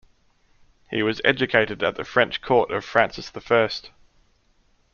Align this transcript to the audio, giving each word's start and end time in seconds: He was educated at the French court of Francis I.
He 0.89 1.03
was 1.03 1.21
educated 1.23 1.83
at 1.83 1.93
the 1.95 2.03
French 2.03 2.41
court 2.41 2.71
of 2.71 2.83
Francis 2.83 3.31
I. 3.51 3.69